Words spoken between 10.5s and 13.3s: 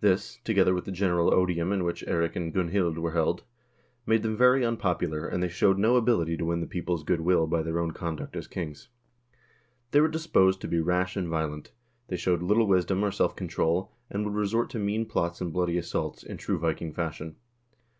to be rash and violent; they showed little wisdom, or